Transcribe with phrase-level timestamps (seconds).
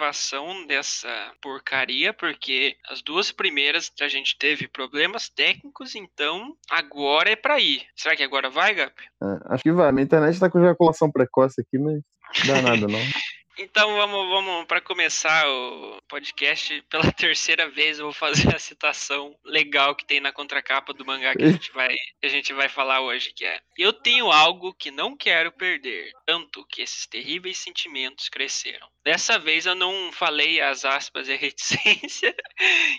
[0.00, 1.08] gravação dessa
[1.42, 7.82] porcaria, porque as duas primeiras a gente teve problemas técnicos, então agora é pra ir.
[7.94, 8.94] Será que agora vai, Gap?
[9.22, 9.92] É, acho que vai.
[9.92, 12.00] Minha internet tá com ejaculação precoce aqui, mas
[12.46, 12.98] não dá nada, não.
[13.62, 19.36] Então vamos, vamos para começar o podcast pela terceira vez eu vou fazer a citação
[19.44, 22.70] legal que tem na contracapa do mangá que a gente vai que a gente vai
[22.70, 27.58] falar hoje que é eu tenho algo que não quero perder tanto que esses terríveis
[27.58, 28.86] sentimentos cresceram.
[29.04, 32.34] Dessa vez eu não falei as aspas e a reticência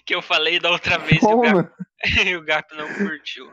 [0.05, 1.71] que eu falei da outra vez e o, Gap,
[2.29, 3.51] e o Gap não curtiu.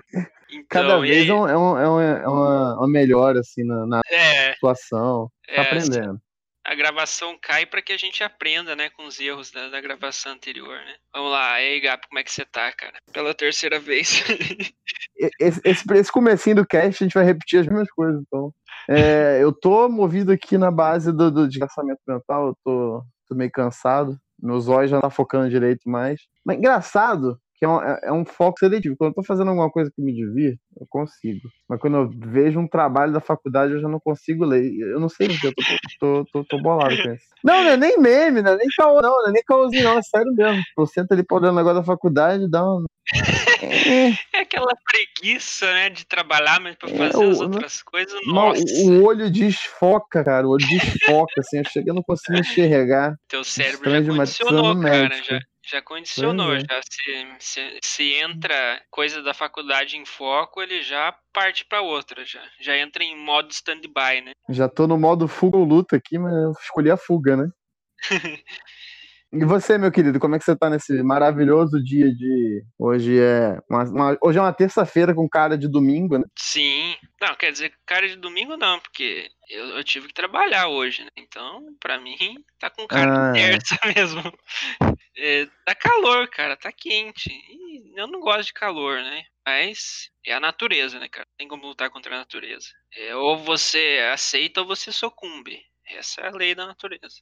[0.51, 4.53] Então, Cada vez é, um, é, um, é, uma, uma melhora assim na, na é,
[4.53, 5.31] situação.
[5.47, 6.21] Tá é, aprendendo
[6.69, 10.33] a gravação cai para que a gente aprenda, né, com os erros da, da, gravação
[10.33, 10.97] anterior, né?
[11.15, 12.93] Vamos lá, e aí, Gap, como é que você tá, cara?
[13.11, 14.23] Pela terceira vez.
[15.41, 18.53] esse, esse, esse comecinho do cast a gente vai repetir as mesmas coisas, então.
[18.87, 23.51] É, eu tô movido aqui na base do, do desgraçamento mental, eu tô, tô meio
[23.51, 26.21] cansado, meus olhos já não tá focando direito mais.
[26.45, 28.97] Mas engraçado que é um, é, é um foco seletivo.
[28.97, 31.49] Quando eu tô fazendo alguma coisa que me devia, eu consigo.
[31.69, 34.73] Mas quando eu vejo um trabalho da faculdade, eu já não consigo ler.
[34.79, 35.65] Eu não sei porque eu tô,
[35.99, 37.27] tô, tô, tô bolado com isso.
[37.43, 39.99] Não, não é nem meme, não é nem caô, não, não é nem caôzinho, não,
[39.99, 40.63] é sério mesmo.
[40.79, 42.87] Eu sento ali pra olhar o negócio da faculdade dá uma.
[44.33, 48.63] É aquela preguiça, né, de trabalhar, mas pra é, fazer é, as outras coisas, nossa.
[48.85, 53.17] O olho desfoca, cara, o olho desfoca, assim, eu chego e não consigo enxergar.
[53.27, 55.41] Teu cérebro já condicionou, cara, já.
[55.71, 56.61] Já condicionou, é.
[56.61, 62.25] já se, se, se, entra coisa da faculdade em foco, ele já parte para outra,
[62.25, 62.41] já.
[62.59, 64.33] Já entra em modo stand-by, né?
[64.49, 67.49] Já tô no modo fuga ou luta aqui, mas eu escolhi a fuga, né?
[69.31, 72.65] E você, meu querido, como é que você tá nesse maravilhoso dia de.
[72.79, 74.19] Hoje é uma, uma...
[74.23, 76.25] Hoje é uma terça-feira com cara de domingo, né?
[76.39, 76.97] Sim.
[77.21, 81.11] Não, quer dizer, cara de domingo não, porque eu, eu tive que trabalhar hoje, né?
[81.15, 82.17] Então, pra mim,
[82.59, 83.51] tá com cara ah, de é.
[83.51, 84.23] terça mesmo.
[85.21, 87.29] É, tá calor, cara, tá quente.
[87.29, 89.25] E eu não gosto de calor, né?
[89.45, 91.27] Mas é a natureza, né, cara?
[91.37, 92.69] Tem como lutar contra a natureza.
[92.93, 95.61] É, ou você aceita ou você sucumbe.
[95.87, 97.21] Essa é a lei da natureza.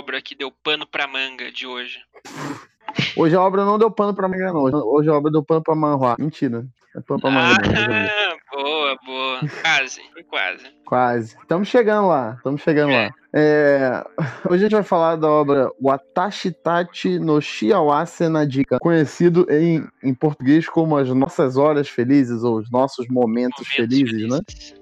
[0.00, 1.98] Obra que deu pano pra manga de hoje?
[3.16, 4.62] Hoje a obra não deu pano pra manga, não.
[4.62, 6.16] Hoje a obra deu pano pra manhua.
[6.18, 6.66] Mentira.
[6.96, 7.56] É pano pra manga.
[7.62, 9.40] Ah, boa, boa.
[9.62, 10.64] Quase, quase.
[10.86, 11.36] Quase.
[11.36, 12.34] Estamos chegando lá.
[12.36, 13.06] Estamos chegando é.
[13.06, 13.14] lá.
[13.32, 14.04] É...
[14.48, 20.14] Hoje a gente vai falar da obra Watashi Tachi no Shiawase Nadika, conhecido em, em
[20.14, 24.40] português como As Nossas Horas Felizes ou Os Nossos Momentos, Momentos felizes, né?
[24.48, 24.79] felizes, né?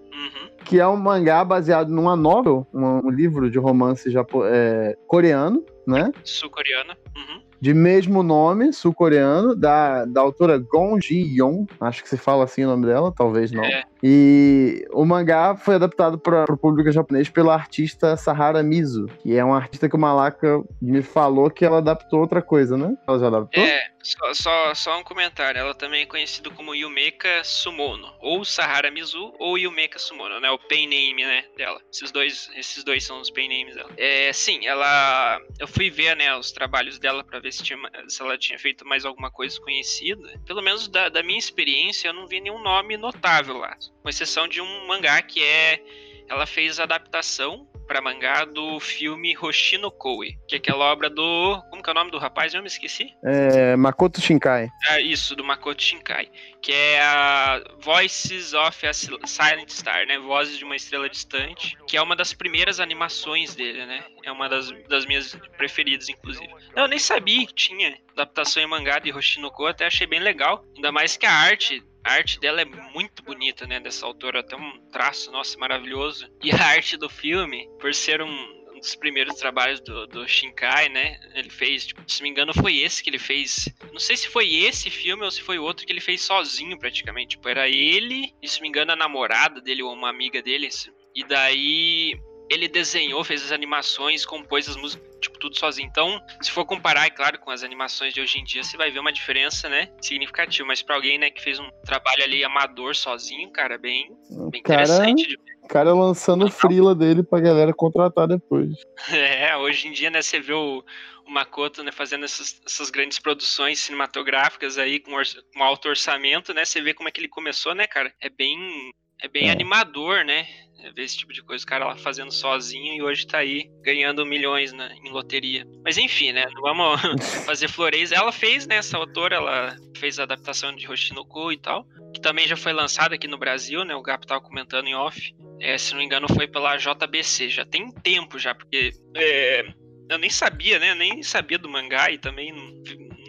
[0.64, 6.12] Que é um mangá baseado numa novel, um, livro de romance japo, é, coreano, né?
[6.24, 6.96] Sul-coreana.
[7.16, 12.64] Uhum de mesmo nome, sul-coreano, da, da autora Gong Ji-yeon, acho que se fala assim
[12.64, 13.64] o nome dela, talvez não.
[13.64, 13.82] É.
[14.02, 19.44] E o mangá foi adaptado para o público japonês pela artista Sahara Mizu, que é
[19.44, 22.96] uma artista que o Malaka me falou que ela adaptou outra coisa, né?
[23.06, 23.62] Ela já adaptou?
[23.62, 25.58] É, só, só, só um comentário.
[25.58, 30.50] Ela também é conhecida como Yumeka Sumono, ou Sahara Mizu, ou Yumeka Sumono, né?
[30.50, 31.80] O pen name, né, dela.
[31.92, 33.90] Esses dois, esses dois são os pen names dela.
[33.96, 35.40] É, sim, ela...
[35.58, 37.78] Eu fui ver, né, os trabalhos dela para ver se, tinha,
[38.08, 40.40] se ela tinha feito mais alguma coisa conhecida.
[40.46, 43.76] Pelo menos da, da minha experiência, eu não vi nenhum nome notável lá.
[44.02, 45.82] Com exceção de um mangá que é.
[46.28, 51.60] Ela fez adaptação para mangá do filme Hoshino Koe, que é aquela obra do.
[51.70, 52.52] Como que é o nome do rapaz?
[52.52, 53.14] Eu me esqueci.
[53.24, 53.74] É.
[53.74, 54.68] Makoto Shinkai.
[54.90, 56.30] É isso, do Makoto Shinkai.
[56.60, 60.18] Que é a Voices of a Silent Star, né?
[60.18, 61.76] Vozes de uma Estrela Distante.
[61.86, 64.04] Que é uma das primeiras animações dele, né?
[64.22, 66.52] É uma das, das minhas preferidas, inclusive.
[66.76, 70.62] Eu nem sabia que tinha adaptação em mangá de Hoshino Koe, até achei bem legal.
[70.76, 73.78] Ainda mais que a arte a arte dela é muito bonita, né?
[73.78, 76.26] Dessa autora, até um traço, nossa, maravilhoso.
[76.42, 80.88] E a arte do filme, por ser um, um dos primeiros trabalhos do, do Shinkai,
[80.88, 81.20] né?
[81.34, 83.68] Ele fez, tipo, se me engano, foi esse que ele fez.
[83.92, 87.36] Não sei se foi esse filme ou se foi outro que ele fez sozinho, praticamente.
[87.36, 90.68] Tipo, era ele, e se me engano, a namorada dele ou uma amiga dele.
[91.14, 92.18] E daí
[92.50, 95.88] ele desenhou, fez as animações, compôs as músicas, tipo, tudo sozinho.
[95.88, 98.90] Então, se for comparar, é claro, com as animações de hoje em dia, você vai
[98.90, 100.66] ver uma diferença, né, significativa.
[100.66, 104.08] Mas para alguém, né, que fez um trabalho ali amador sozinho, cara, bem,
[104.50, 105.38] bem cara, interessante.
[105.68, 108.74] cara lançando o frila dele pra galera contratar depois.
[109.38, 110.84] É, hoje em dia, né, você vê o,
[111.26, 115.12] o Makoto, né, fazendo essas, essas grandes produções cinematográficas aí com,
[115.54, 118.12] com alto orçamento, né, você vê como é que ele começou, né, cara?
[118.20, 118.90] É bem,
[119.20, 119.52] é bem é.
[119.52, 120.46] animador, né?
[120.80, 123.68] É, ver esse tipo de coisa, o cara lá fazendo sozinho e hoje tá aí
[123.82, 125.66] ganhando milhões né, em loteria.
[125.84, 126.46] Mas enfim, né?
[126.52, 127.00] Não vamos
[127.44, 128.12] fazer flores.
[128.12, 128.76] Ela fez, né?
[128.76, 131.84] Essa autora, ela fez a adaptação de Hoshinoku e tal,
[132.14, 133.94] que também já foi lançada aqui no Brasil, né?
[133.96, 135.34] O Gap tava comentando em off.
[135.60, 137.48] É, se não me engano, foi pela JBC.
[137.48, 139.66] Já tem tempo já, porque é,
[140.08, 140.94] eu nem sabia, né?
[140.94, 142.54] Nem sabia do mangá e também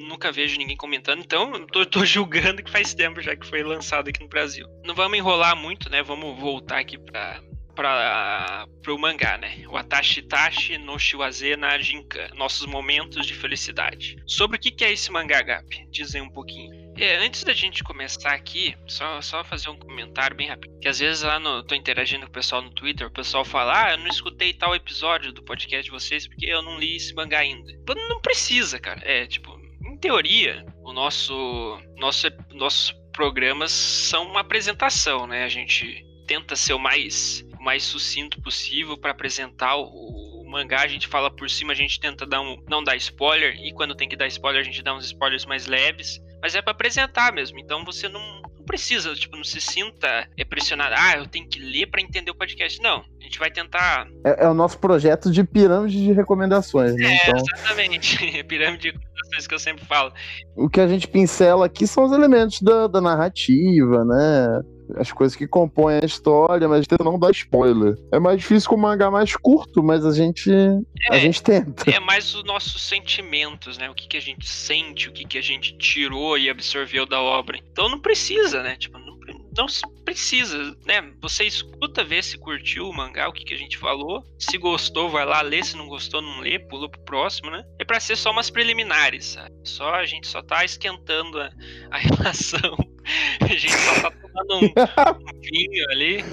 [0.09, 4.09] nunca vejo ninguém comentando, então tô, tô, julgando que faz tempo já que foi lançado
[4.09, 4.67] aqui no Brasil.
[4.83, 6.01] Não vamos enrolar muito, né?
[6.01, 7.39] Vamos voltar aqui pra,
[7.75, 9.63] para o mangá, né?
[9.69, 14.17] O Atashi Tashi no Shiwaze na Jinkan, nossos momentos de felicidade.
[14.25, 15.87] Sobre o que é esse mangá, Gap?
[15.89, 16.89] Dizem um pouquinho.
[16.97, 20.77] É, antes da gente começar aqui, só, só fazer um comentário bem rápido.
[20.81, 21.63] Que às vezes lá no.
[21.63, 24.75] tô interagindo com o pessoal no Twitter, o pessoal fala, ah, eu não escutei tal
[24.75, 27.71] episódio do podcast de vocês porque eu não li esse mangá ainda.
[28.09, 29.01] Não precisa, cara.
[29.05, 29.58] É, tipo,
[29.99, 35.43] teoria, o nosso, nosso, nossos programas são uma apresentação, né?
[35.43, 40.81] A gente tenta ser o mais, o mais sucinto possível para apresentar o, o, mangá.
[40.81, 43.95] A gente fala por cima, a gente tenta dar um, não dar spoiler, e quando
[43.95, 46.19] tem que dar spoiler, a gente dá uns spoilers mais leves.
[46.41, 50.93] Mas é para apresentar mesmo, então você não, precisa, tipo, não se sinta pressionado.
[50.95, 52.79] Ah, eu tenho que ler para entender o podcast.
[52.83, 54.07] Não, a gente vai tentar.
[54.23, 57.05] É, é, o nosso projeto de pirâmide de recomendações, né?
[57.05, 57.43] É, então...
[57.55, 58.43] exatamente.
[58.45, 60.13] pirâmide de recomendações que eu sempre falo.
[60.55, 64.61] O que a gente pincela aqui são os elementos da, da narrativa, né?
[64.95, 67.95] As coisas que compõem a história, mas tenta não dar spoiler.
[68.11, 71.89] É mais difícil com um mangá mais curto, mas a gente é, a gente tenta.
[71.89, 73.89] É mais os nossos sentimentos, né?
[73.89, 77.21] O que, que a gente sente, o que, que a gente tirou e absorveu da
[77.21, 77.57] obra.
[77.71, 78.75] Então não precisa, né?
[78.77, 79.17] Tipo, não,
[79.57, 79.67] não
[80.05, 81.11] precisa, né?
[81.21, 84.23] Você escuta, vê se curtiu o mangá, o que, que a gente falou.
[84.39, 85.63] Se gostou, vai lá ler.
[85.63, 87.63] Se não gostou, não lê, pula pro próximo, né?
[87.79, 89.53] É pra ser só umas preliminares, sabe?
[89.63, 91.51] Só a gente só tá esquentando a,
[91.91, 92.77] a relação.
[93.41, 96.23] A gente só tá tomando um, um, vinho ali,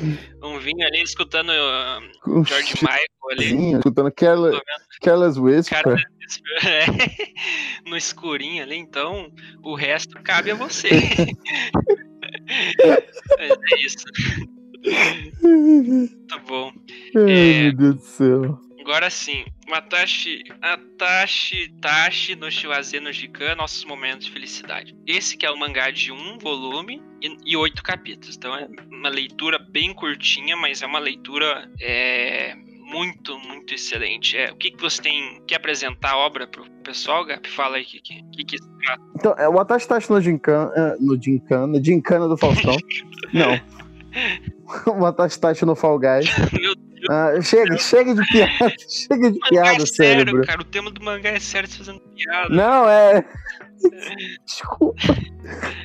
[0.42, 3.73] um vinho ali, escutando uh, George Michael ali.
[3.75, 4.61] Escutando Careless,
[5.00, 5.83] Careless Whisper.
[5.83, 6.87] Careless Whisper é,
[7.88, 10.88] no escurinho ali, então o resto cabe a você.
[13.38, 14.04] é isso.
[15.42, 16.73] Muito bom.
[17.16, 18.66] Ai, é, meu Deus do céu.
[18.87, 24.97] Agora sim, Matashi, Atashi Tashi no Shiwaze no Jikan, Nossos Momentos de Felicidade.
[25.05, 27.02] Esse que é o mangá de um volume
[27.45, 28.37] e, oito capítulos.
[28.37, 34.37] Então é uma leitura bem curtinha, mas é uma leitura é, muito, muito excelente.
[34.37, 37.50] É, o que, que você tem que apresentar a obra pro pessoal, Gap?
[37.50, 39.02] Fala aí o que, que, que, trata.
[39.16, 42.76] Então, é, o Atashi Tashi no Jinkan, é, no Jinkan, no Gincana do Faustão.
[43.35, 43.61] Não.
[44.97, 46.28] o Atashi Tashi no Fall Guys.
[46.52, 46.75] Meu
[47.09, 50.47] ah, chega, chega de piada, chega de piada, é sério, cérebro.
[50.47, 52.49] cara, o tema do mangá é sério, você fazendo piada.
[52.49, 53.25] Não, é.
[54.45, 54.97] Desculpa.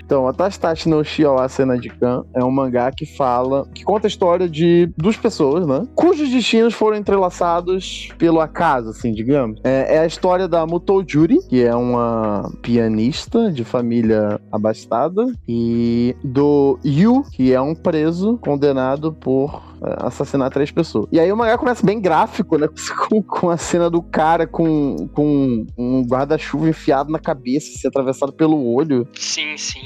[0.04, 4.08] Então, a Tashi no Shiowa Cena de Kan é um mangá que fala, que conta
[4.08, 5.88] a história de duas pessoas, né?
[5.96, 9.60] Cujos destinos foram entrelaçados pelo acaso, assim, digamos.
[9.64, 16.16] É, é a história da Mutou Juri, que é uma pianista de família abastada, e
[16.24, 21.08] do Yu, que é um preso condenado por é, assassinar três pessoas.
[21.12, 22.68] E aí o mangá começa bem gráfico, né?
[23.10, 28.32] Com, com a cena do cara com, com um guarda-chuva enfiado na cabeça, se atravessado
[28.34, 29.08] pelo olho.
[29.16, 29.80] Sim, sim.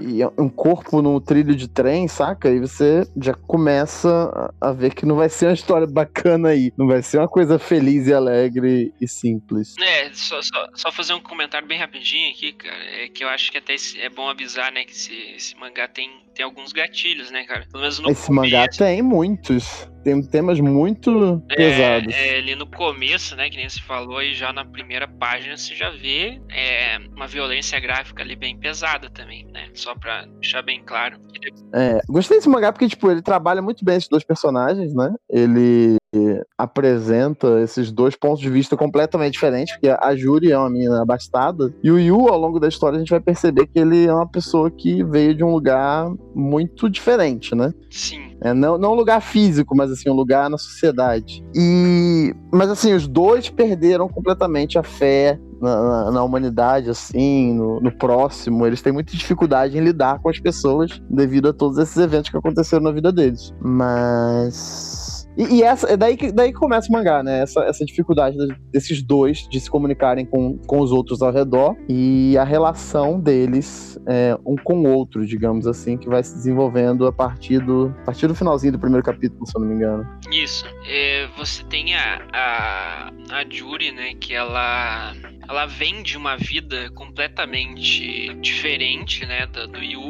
[0.00, 2.50] E um corpo no trilho de trem, saca?
[2.50, 6.72] E você já começa a ver que não vai ser uma história bacana aí.
[6.76, 9.74] Não vai ser uma coisa feliz e alegre e simples.
[9.78, 12.84] É, só, só, só fazer um comentário bem rapidinho aqui, cara.
[13.02, 16.10] É que eu acho que até é bom avisar, né, que esse, esse mangá tem,
[16.34, 17.66] tem alguns gatilhos, né, cara?
[17.70, 18.52] Pelo menos no Esse começo.
[18.52, 22.14] mangá tem muitos tem temas muito é, pesados.
[22.14, 25.74] É, ali no começo, né, que nem se falou, e já na primeira página você
[25.74, 29.68] já vê é, uma violência gráfica ali bem pesada também, né?
[29.74, 31.18] Só pra deixar bem claro.
[31.74, 35.14] É, gostei desse mangá porque, tipo, ele trabalha muito bem esses dois personagens, né?
[35.30, 35.96] Ele
[36.58, 41.72] apresenta esses dois pontos de vista completamente diferentes, porque a Juri é uma menina abastada,
[41.82, 44.28] e o Yu, ao longo da história, a gente vai perceber que ele é uma
[44.28, 47.72] pessoa que veio de um lugar muito diferente, né?
[47.90, 48.32] Sim.
[48.40, 51.44] É, não, não um lugar físico, mas assim, um lugar na sociedade.
[51.54, 52.34] E.
[52.52, 57.92] Mas assim, os dois perderam completamente a fé na, na, na, humanidade, assim, no, no,
[57.92, 58.66] próximo.
[58.66, 62.36] Eles têm muita dificuldade em lidar com as pessoas devido a todos esses eventos que
[62.36, 63.54] aconteceram na vida deles.
[63.60, 65.01] Mas
[65.36, 67.42] e, e, essa, é daí que, daí que começa o mangá, né?
[67.42, 68.36] Essa, essa dificuldade
[68.70, 73.98] desses dois de se comunicarem com, com os outros ao redor e a relação deles
[74.06, 78.04] é, um com o outro, digamos assim, que vai se desenvolvendo a partir do, a
[78.06, 80.06] partir do finalzinho do primeiro capítulo, se eu não me engano.
[80.30, 80.64] Isso.
[80.86, 84.14] É, você tem a, a, a Juri, né?
[84.20, 85.14] Que ela
[85.48, 90.00] ela vem de uma vida completamente diferente, né, do, do Yu.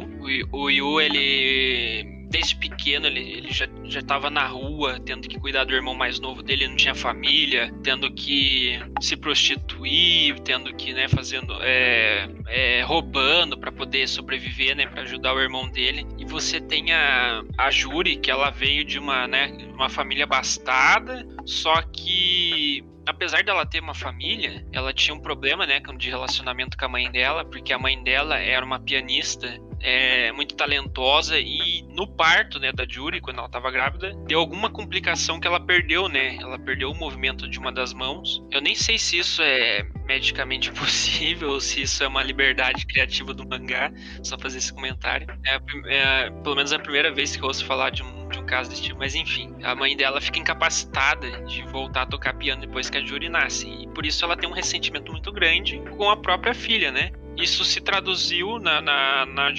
[0.53, 5.39] O, o Yu, ele desde pequeno ele, ele já, já tava na rua, tendo que
[5.39, 10.95] cuidar do irmão mais novo dele, não tinha família, tendo que se prostituir, tendo que,
[10.95, 16.07] né, fazendo, é, é, roubando para poder sobreviver, né, para ajudar o irmão dele.
[16.19, 21.27] E você tem a, a Juri, que ela veio de uma, né, uma família abastada,
[21.45, 26.85] só que apesar dela ter uma família, ela tinha um problema, né, de relacionamento com
[26.87, 32.07] a mãe dela, porque a mãe dela era uma pianista é, muito talentosa e no
[32.07, 36.37] parto, né, da Jury, quando ela estava grávida, deu alguma complicação que ela perdeu, né?
[36.37, 38.43] Ela perdeu o movimento de uma das mãos.
[38.51, 43.35] Eu nem sei se isso é medicamente possível ou se isso é uma liberdade criativa
[43.35, 45.27] do mangá, só fazer esse comentário.
[45.45, 48.47] É, é pelo menos a primeira vez que eu ouço falar de um, de um
[48.47, 52.61] caso desse tipo, mas enfim, a mãe dela fica incapacitada de voltar a tocar piano
[52.61, 56.09] depois que a Jury nasce, e por isso ela tem um ressentimento muito grande com
[56.09, 57.11] a própria filha, né?
[57.37, 59.53] Isso se traduziu na, na, na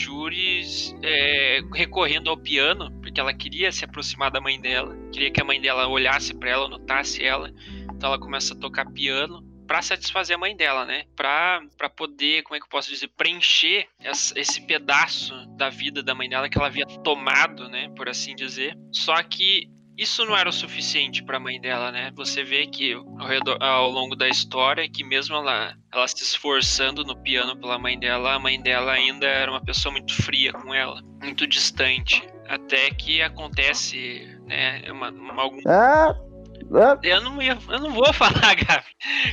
[1.02, 5.46] é, recorrendo ao piano, porque ela queria se aproximar da mãe dela, queria que a
[5.46, 7.52] mãe dela olhasse para ela, notasse ela.
[7.94, 11.06] Então ela começa a tocar piano para satisfazer a mãe dela, né?
[11.16, 13.88] Para poder, como é que eu posso dizer, preencher
[14.36, 17.90] esse pedaço da vida da mãe dela que ela havia tomado, né?
[17.96, 18.78] Por assim dizer.
[18.92, 22.12] Só que isso não era o suficiente para a mãe dela, né?
[22.16, 27.04] Você vê que ao, redor, ao, longo da história, que mesmo ela, ela se esforçando
[27.04, 30.74] no piano pela mãe dela, a mãe dela ainda era uma pessoa muito fria com
[30.74, 32.28] ela, muito distante.
[32.48, 34.84] Até que acontece, né?
[34.92, 35.62] Uma, uma, algum...
[35.68, 36.16] Ah,
[36.76, 36.98] ah.
[37.04, 38.86] Eu, não ia, eu não vou falar, Gabi.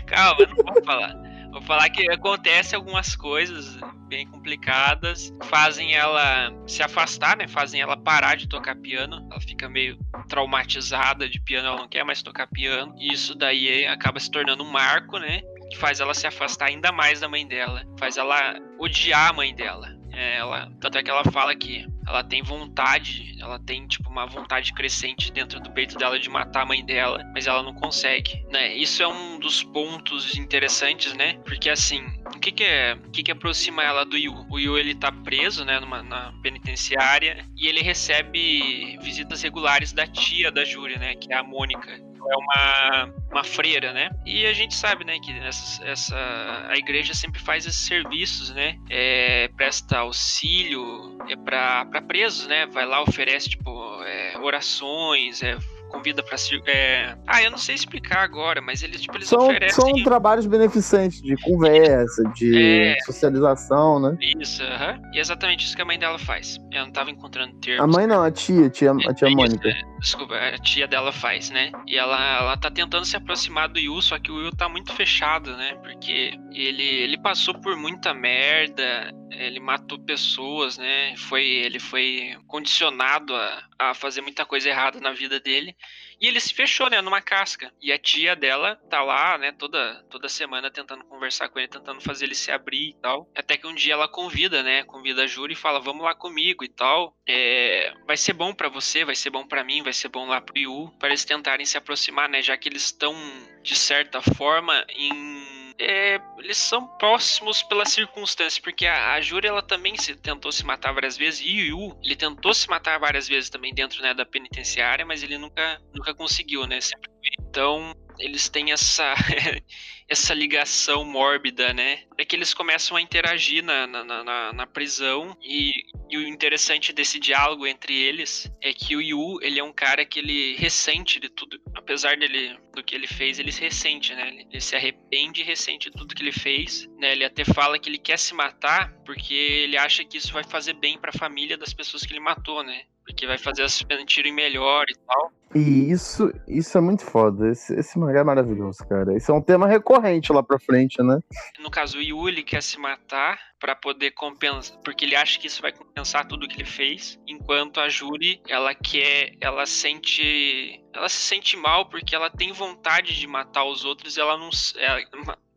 [0.06, 1.29] Calma, eu não vou falar.
[1.50, 3.78] Vou falar que acontece algumas coisas
[4.08, 7.46] bem complicadas, fazem ela se afastar, né?
[7.48, 9.26] Fazem ela parar de tocar piano.
[9.30, 12.94] Ela fica meio traumatizada de piano, ela não quer mais tocar piano.
[12.98, 15.42] E isso daí acaba se tornando um marco, né?
[15.70, 19.54] Que faz ela se afastar ainda mais da mãe dela, faz ela odiar a mãe
[19.54, 19.96] dela.
[20.12, 24.26] É, ela, tanto é que ela fala que ela tem vontade, ela tem tipo uma
[24.26, 28.44] vontade crescente dentro do peito dela de matar a mãe dela, mas ela não consegue,
[28.50, 28.74] né?
[28.74, 31.34] Isso é um dos pontos interessantes, né?
[31.44, 32.02] Porque assim,
[32.34, 34.44] o que que é, o que que aproxima ela do Yu?
[34.50, 40.04] O Yu ele tá preso, né, numa na penitenciária e ele recebe visitas regulares da
[40.04, 44.10] tia da Júlia, né, que é a Mônica é uma, uma freira, né?
[44.24, 48.78] E a gente sabe, né, que essa, essa a igreja sempre faz esses serviços, né?
[48.88, 52.66] É, presta auxílio é para presos, né?
[52.66, 55.56] Vai lá, oferece, tipo, é, orações, é,
[55.90, 57.16] convida para é...
[57.26, 61.20] ah eu não sei explicar agora mas eles tipo eles são, oferecem são trabalhos beneficentes
[61.20, 62.96] de conversa de é...
[63.04, 64.16] socialização né?
[64.40, 65.00] Isso uh -huh.
[65.12, 66.58] e é exatamente isso que a mãe dela faz.
[66.72, 69.30] Eu não tava encontrando termos a mãe não a tia a tia, a tia é,
[69.30, 69.68] Mônica.
[69.68, 71.72] é, desculpa a tia dela faz né?
[71.86, 74.92] E ela ela tá tentando se aproximar do Yu só que o Yu tá muito
[74.92, 75.74] fechado né?
[75.82, 81.14] Porque ele ele passou por muita merda ele matou pessoas, né?
[81.16, 85.74] Foi, ele foi condicionado a, a fazer muita coisa errada na vida dele.
[86.20, 87.72] E ele se fechou, né, numa casca.
[87.80, 92.00] E a tia dela tá lá, né, toda, toda semana tentando conversar com ele, tentando
[92.02, 93.30] fazer ele se abrir e tal.
[93.34, 96.62] Até que um dia ela convida, né, convida a Júlia e fala, vamos lá comigo
[96.62, 97.16] e tal.
[97.26, 100.40] É, vai ser bom para você, vai ser bom para mim, vai ser bom lá
[100.42, 103.14] pro Yu, para eles tentarem se aproximar, né, já que eles estão,
[103.62, 105.39] de certa forma, em
[105.80, 110.92] é, eles são próximos pela circunstância, porque a, a ela também se, tentou se matar
[110.92, 115.06] várias vezes, e Yu, ele tentou se matar várias vezes também dentro né, da penitenciária,
[115.06, 116.80] mas ele nunca, nunca conseguiu, né?
[116.82, 117.10] Sempre.
[117.40, 119.14] Então, eles têm essa
[120.10, 122.00] essa ligação mórbida, né?
[122.18, 126.92] É que eles começam a interagir na, na, na, na prisão e, e, o interessante
[126.92, 131.20] desse diálogo entre eles é que o Yu, ele é um cara que ele ressente
[131.20, 131.60] de tudo.
[131.76, 134.46] Apesar dele, do que ele fez, ele se ressente, né?
[134.50, 137.12] Ele, se arrepende e ressente de tudo que ele fez, né?
[137.12, 140.72] Ele até fala que ele quer se matar porque ele acha que isso vai fazer
[140.72, 142.82] bem para a família das pessoas que ele matou, né?
[143.10, 145.32] Porque vai fazer se sentirem melhor e tal.
[145.54, 147.48] E isso, isso é muito foda.
[147.50, 149.16] Esse, esse mangá é maravilhoso, cara.
[149.16, 151.18] Isso é um tema recorrente lá pra frente, né?
[151.58, 155.60] No caso, o Yuli quer se matar para poder compensar, porque ele acha que isso
[155.60, 161.20] vai compensar tudo que ele fez, enquanto a Juri, ela quer, ela sente, ela se
[161.20, 164.48] sente mal porque ela tem vontade de matar os outros, ela não,
[164.78, 165.00] ela,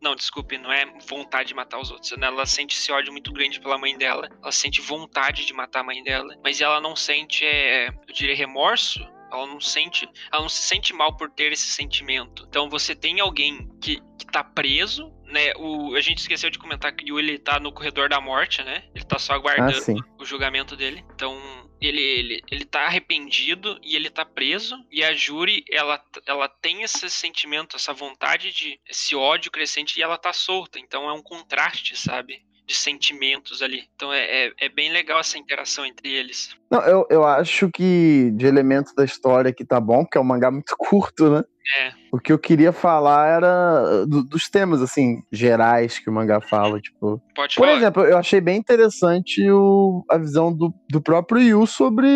[0.04, 2.12] não, desculpe, não é vontade de matar os outros.
[2.12, 4.30] Ela sente esse ódio muito grande pela mãe dela.
[4.42, 6.36] Ela sente vontade de matar a mãe dela.
[6.44, 10.94] Mas ela não sente, é, eu diria, remorso ela não sente, ela não se sente
[10.94, 12.46] mal por ter esse sentimento.
[12.48, 15.54] Então você tem alguém que, que tá preso, né?
[15.58, 18.84] O, a gente esqueceu de comentar que o ele tá no corredor da morte, né?
[18.94, 21.04] Ele tá só aguardando ah, o julgamento dele.
[21.14, 21.36] Então
[21.82, 24.76] ele, ele, ele tá arrependido e ele tá preso.
[24.92, 28.80] E a Juri, ela, ela tem esse sentimento, essa vontade de.
[28.88, 30.80] esse ódio crescente e ela tá solta.
[30.80, 32.42] Então é um contraste, sabe?
[32.66, 33.84] De sentimentos ali.
[33.96, 36.56] Então é, é, é, bem legal essa interação entre eles.
[36.72, 40.26] Não, eu, eu acho que de elementos da história que tá bom, porque é um
[40.26, 41.44] mangá muito curto, né?
[41.80, 41.94] É.
[42.12, 46.80] O que eu queria falar era do, dos temas, assim, gerais que o mangá fala,
[46.82, 47.22] tipo...
[47.34, 47.78] Pode Por falar.
[47.78, 52.08] exemplo, eu achei bem interessante o, a visão do, do próprio Yu sobre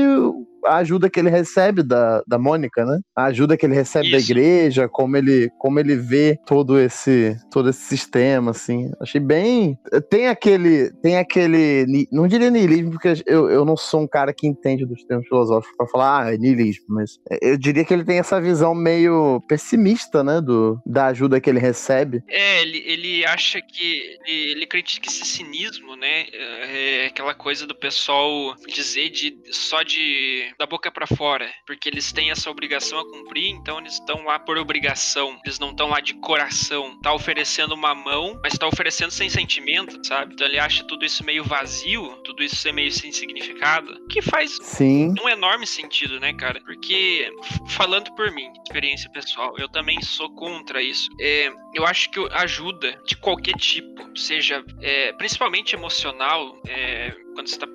[0.68, 3.00] a ajuda que ele recebe da, da Mônica, né?
[3.16, 4.18] A ajuda que ele recebe Isso.
[4.18, 8.92] da igreja, como ele, como ele vê todo esse, todo esse sistema, assim.
[9.02, 9.78] Achei bem.
[10.10, 10.92] Tem aquele.
[11.02, 12.08] Tem aquele.
[12.12, 15.75] Não diria niilismo, porque eu, eu não sou um cara que entende dos termos filosóficos
[15.77, 20.24] para falar, ah, é niilismo, mas eu diria que ele tem essa visão meio pessimista,
[20.24, 20.42] né?
[20.42, 22.22] Do, da ajuda que ele recebe.
[22.30, 24.18] É, ele, ele acha que.
[24.25, 26.25] Ele, ele critica esse cinismo, né?
[26.32, 32.11] É aquela coisa do pessoal dizer de só de da boca para fora, porque eles
[32.11, 36.00] têm essa obrigação a cumprir, então eles estão lá por obrigação, eles não estão lá
[36.00, 37.00] de coração.
[37.01, 40.33] Tá oferecendo uma mão, mas tá oferecendo sem sentimento, sabe?
[40.33, 44.57] Então ele acha tudo isso meio vazio, tudo isso ser meio sem significado, que faz
[44.61, 45.13] Sim.
[45.22, 46.59] um enorme sentido, né, cara?
[46.61, 47.31] Porque,
[47.70, 51.07] falando por mim, experiência pessoal, eu também sou contra isso.
[51.20, 57.59] É, eu acho que ajuda de qualquer tipo, seja é, principalmente emocional, é, quando você
[57.59, 57.68] tá,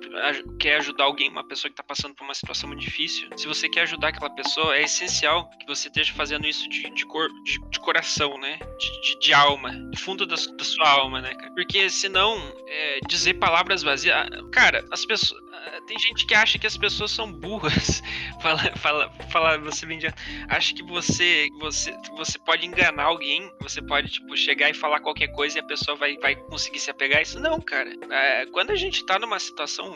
[0.59, 3.69] quer ajudar alguém, uma pessoa que está passando por uma situação muito difícil, se você
[3.69, 7.57] quer ajudar aquela pessoa, é essencial que você esteja fazendo isso de, de, cor, de,
[7.69, 8.59] de coração, né?
[8.77, 11.33] De, de, alma, do fundo da, da, sua alma, né?
[11.55, 12.37] Porque senão,
[12.67, 14.13] é, dizer palavras vazias.
[14.13, 15.41] Ah, cara, as pessoas.
[15.53, 18.03] Ah, tem gente que acha que as pessoas são burras.
[18.41, 20.07] fala, fala, fala, você vem de,
[20.49, 25.27] acha que você, você, você pode enganar alguém, você pode, tipo, chegar e falar qualquer
[25.27, 27.39] coisa e a pessoa vai, vai conseguir se apegar a isso.
[27.39, 27.93] Não, cara.
[28.09, 29.95] É, quando a gente tá numa situação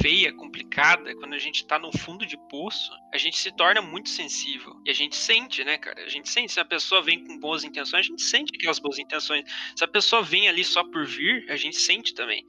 [0.00, 4.08] feia, complicada, quando a gente tá no fundo de poço, a gente se torna muito
[4.08, 4.80] sensível.
[4.84, 6.04] E a gente sente, né, cara?
[6.04, 6.52] A gente sente.
[6.52, 9.44] Se a pessoa vem com boas intenções, a gente sente aquelas boas intenções.
[9.74, 12.46] Se a pessoa vem ali só por vir, a gente sente também.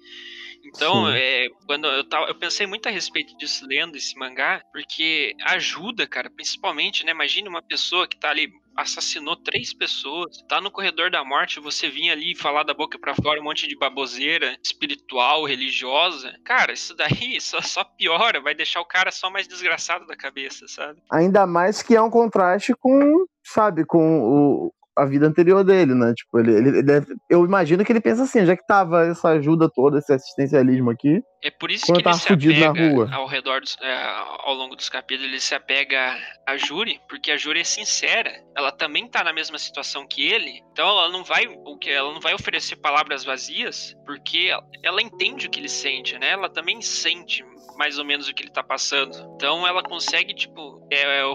[0.76, 5.36] Então, é, quando eu, tava, eu pensei muito a respeito disso lendo esse mangá, porque
[5.46, 7.12] ajuda, cara, principalmente, né?
[7.12, 11.90] Imagine uma pessoa que tá ali assassinou três pessoas, tá no corredor da morte, você
[11.90, 16.34] vinha ali falar da boca para fora um monte de baboseira espiritual, religiosa.
[16.46, 20.66] Cara, isso daí só, só piora, vai deixar o cara só mais desgraçado da cabeça,
[20.68, 21.02] sabe?
[21.12, 26.14] Ainda mais que é um contraste com, sabe, com o, a vida anterior dele, né?
[26.14, 29.70] Tipo, ele, ele, ele, eu imagino que ele pensa assim, já que tava essa ajuda
[29.70, 31.22] toda, esse assistencialismo aqui.
[31.42, 33.10] É por isso que ele se apega na rua.
[33.14, 34.06] ao redor, dos, é,
[34.40, 38.32] ao longo dos capítulos, ele se apega a Júri, porque a Júri é sincera.
[38.56, 42.12] Ela também tá na mesma situação que ele, então ela não vai, o que ela
[42.14, 44.50] não vai oferecer palavras vazias, porque
[44.84, 46.32] ela entende o que ele sente, né?
[46.32, 47.44] Ela também sente
[47.78, 49.16] mais ou menos o que ele tá passando.
[49.36, 51.34] Então ela consegue, tipo, é, é,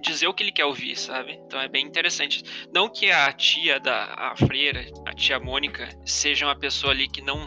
[0.00, 1.32] dizer o que ele quer ouvir, sabe?
[1.46, 2.42] Então é bem interessante.
[2.72, 7.22] Não que a tia da a freira, a tia Mônica, seja uma pessoa ali que
[7.22, 7.46] não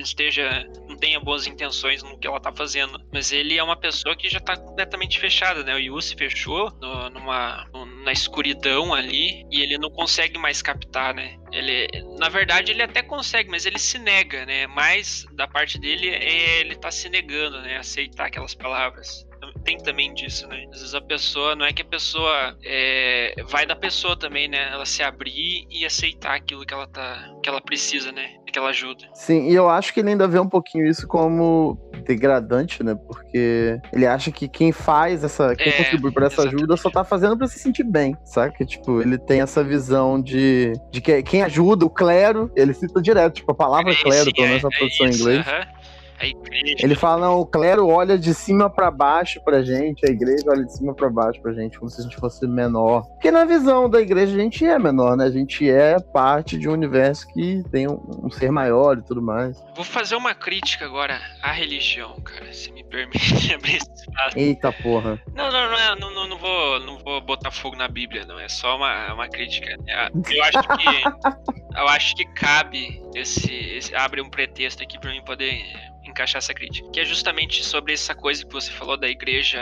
[0.00, 3.00] esteja, não tenha boas intenções no que ela tá fazendo.
[3.12, 5.74] Mas ele é uma pessoa que já tá completamente fechada, né?
[5.74, 7.66] O Yu se fechou no, numa,
[8.04, 11.36] na escuridão ali e ele não consegue mais captar, né?
[11.52, 14.66] Ele, na verdade, ele até consegue, mas ele se nega, né?
[14.68, 17.76] Mais da parte dele é ele tá se negando, né?
[17.76, 19.26] Aceitar aquelas palavras
[19.64, 20.66] tem também disso, né?
[20.72, 24.70] Às vezes a pessoa, não é que a pessoa é, vai da pessoa também, né?
[24.70, 28.36] Ela se abrir e aceitar aquilo que ela tá, que ela precisa, né?
[28.46, 29.04] Aquela ajuda.
[29.14, 32.94] Sim, e eu acho que ele ainda vê um pouquinho isso como degradante, né?
[32.94, 36.56] Porque ele acha que quem faz essa, quem é, contribui por essa exatamente.
[36.56, 38.54] ajuda só tá fazendo para se sentir bem, sabe?
[38.64, 43.34] Tipo, ele tem essa visão de, de que quem ajuda, o clero, ele cita direto,
[43.34, 45.46] tipo, a palavra é, clero, pelo menos na é, produção em inglês.
[45.46, 45.73] Uh -huh
[46.18, 46.76] a igreja.
[46.80, 50.64] Ele fala, não, o clero olha de cima para baixo pra gente, a igreja olha
[50.64, 53.02] de cima para baixo pra gente, como se a gente fosse menor.
[53.02, 55.24] Porque na visão da igreja a gente é menor, né?
[55.24, 59.20] A gente é parte de um universo que tem um, um ser maior e tudo
[59.20, 59.62] mais.
[59.74, 64.38] Vou fazer uma crítica agora à religião, cara, se me permite abrir esse espaço.
[64.38, 65.20] Eita porra.
[65.34, 68.38] Não, não, não, não, não, não, vou, não vou botar fogo na Bíblia, não.
[68.38, 69.76] É só uma, uma crítica.
[69.86, 71.54] Eu acho que.
[71.76, 73.94] eu acho que cabe esse, esse.
[73.94, 75.62] Abre um pretexto aqui pra mim poder
[76.04, 76.88] encaixar essa crítica.
[76.90, 79.60] Que é justamente sobre essa coisa que você falou da igreja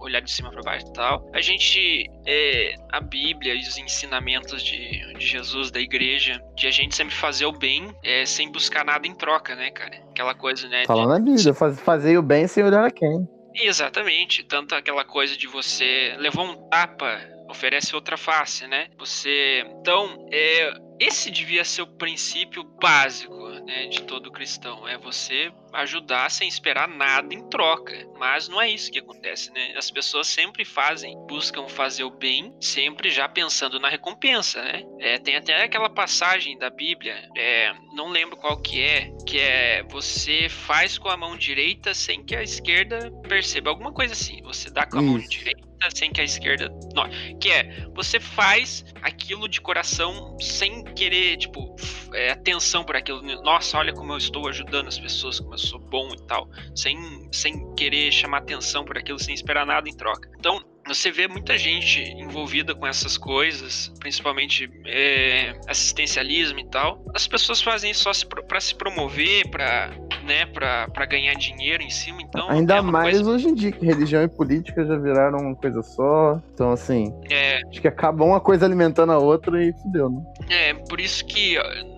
[0.00, 1.30] olhar de cima para baixo e tal.
[1.32, 6.70] A gente, é, a Bíblia e os ensinamentos de, de, Jesus, da igreja, de a
[6.70, 9.96] gente sempre fazer o bem é, sem buscar nada em troca, né, cara?
[10.10, 10.84] Aquela coisa, né?
[10.86, 13.28] Falando na Bíblia, faz, fazer o bem sem olhar a quem.
[13.54, 14.42] Exatamente.
[14.42, 18.88] Tanto aquela coisa de você levar um tapa oferece outra face, né?
[18.98, 19.64] Você.
[19.80, 20.72] Então, é,
[21.02, 24.86] esse devia ser o princípio básico né, de todo cristão.
[24.86, 28.06] É você ajudar sem esperar nada em troca.
[28.18, 29.74] Mas não é isso que acontece, né?
[29.76, 34.82] As pessoas sempre fazem, buscam fazer o bem, sempre já pensando na recompensa, né?
[35.00, 39.82] É, tem até aquela passagem da Bíblia, é, não lembro qual que é, que é
[39.84, 43.70] você faz com a mão direita sem que a esquerda perceba.
[43.70, 44.42] Alguma coisa assim.
[44.42, 46.70] Você dá com a mão direita sem que a esquerda.
[46.94, 47.08] Não,
[47.38, 51.74] que é, você faz aquilo de coração sem querer, tipo,
[52.12, 53.22] é, atenção por aquilo.
[53.42, 56.48] Nossa, olha como eu estou ajudando as pessoas, como eu sou bom e tal.
[56.74, 56.98] Sem,
[57.32, 60.28] sem querer chamar atenção por aquilo, sem esperar nada em troca.
[60.38, 67.04] Então, você vê muita gente envolvida com essas coisas, principalmente é, assistencialismo e tal.
[67.14, 69.90] As pessoas fazem isso só para se promover, para
[70.22, 72.22] né, para ganhar dinheiro em cima.
[72.22, 73.30] Então ainda é mais coisa...
[73.30, 76.40] hoje em dia que religião e política já viraram uma coisa só.
[76.54, 77.60] Então assim, é...
[77.68, 80.22] acho que acaba uma coisa alimentando a outra e fudeu, né?
[80.50, 81.56] É por isso que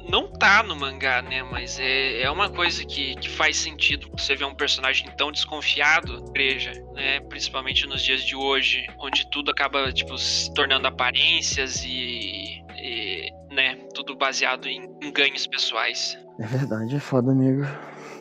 [0.09, 1.43] não tá no mangá, né?
[1.43, 6.25] Mas é, é uma coisa que, que faz sentido você ver um personagem tão desconfiado,
[6.29, 7.21] igreja, né?
[7.21, 13.77] Principalmente nos dias de hoje, onde tudo acaba, tipo, se tornando aparências e, e né?
[13.95, 16.19] Tudo baseado em, em ganhos pessoais.
[16.39, 17.65] É verdade, é foda, amigo.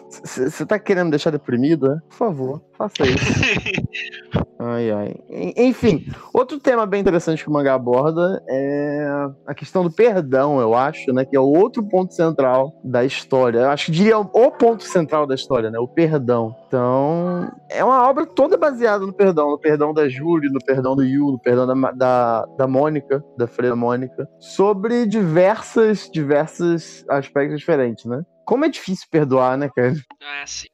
[0.09, 1.99] Você tá querendo deixar deprimido, é?
[2.07, 4.43] Por favor, faça isso.
[4.59, 5.15] ai, ai.
[5.57, 10.73] Enfim, outro tema bem interessante que o mangá aborda é a questão do perdão, eu
[10.73, 11.25] acho, né?
[11.25, 13.59] Que é outro ponto central da história.
[13.59, 15.79] Eu acho que diria o ponto central da história, né?
[15.79, 16.55] O perdão.
[16.67, 19.51] Então, é uma obra toda baseada no perdão.
[19.51, 23.47] No perdão da Júlia, no perdão do Yu, no perdão da, da, da Mônica, da
[23.47, 24.27] Freira Mônica.
[24.39, 28.23] Sobre diversas, diversos aspectos diferentes, né?
[28.45, 29.93] Como é difícil perdoar, né, cara?
[30.21, 30.67] Ah, sim.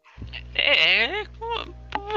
[0.56, 1.26] É, é,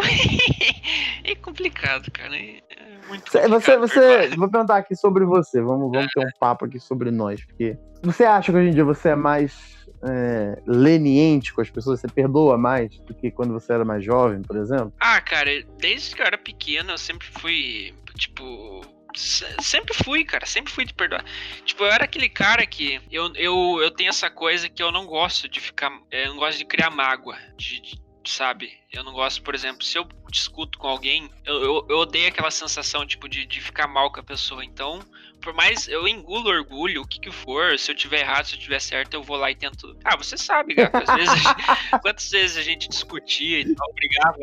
[1.25, 2.37] é complicado, cara.
[2.37, 2.63] É
[3.09, 5.61] muito complicado você, você, vou perguntar aqui sobre você.
[5.61, 8.85] Vamos, vamos ter um papo aqui sobre nós, porque você acha que hoje em dia
[8.85, 12.01] você é mais é, leniente com as pessoas?
[12.01, 14.93] Você perdoa mais do que quando você era mais jovem, por exemplo?
[15.01, 18.83] Ah, cara, desde que eu era pequeno, eu sempre fui, tipo,
[19.17, 21.25] sempre fui, cara, sempre fui de perdoar.
[21.65, 25.07] Tipo, eu era aquele cara que eu, eu, eu tenho essa coisa que eu não
[25.07, 28.79] gosto de ficar, eu não gosto de criar mágoa, de, de sabe?
[28.93, 32.51] Eu não gosto, por exemplo, se eu discuto com alguém, eu, eu, eu odeio aquela
[32.51, 34.65] sensação, tipo, de, de ficar mal com a pessoa.
[34.65, 35.01] Então,
[35.43, 38.61] por mais eu engulo orgulho, o que que for, se eu tiver errado, se eu
[38.61, 39.97] tiver certo, eu vou lá e tento.
[40.05, 41.43] Ah, você sabe, Gato, às vezes.
[41.43, 42.01] Gente...
[42.01, 44.39] Quantas vezes a gente discutia e tal, brigava,